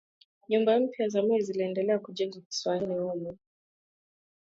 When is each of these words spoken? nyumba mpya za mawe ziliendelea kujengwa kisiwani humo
nyumba 0.49 0.71
mpya 0.79 1.07
za 1.07 1.21
mawe 1.23 1.41
ziliendelea 1.41 1.99
kujengwa 1.99 2.41
kisiwani 2.41 2.85
humo 2.95 3.37